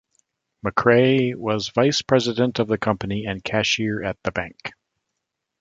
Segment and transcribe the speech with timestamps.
[0.65, 4.71] McCrea was vice-president of the company and cashier at the bank.